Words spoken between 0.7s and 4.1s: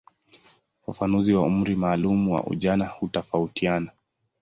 Ufafanuzi wa umri maalumu wa ujana hutofautiana.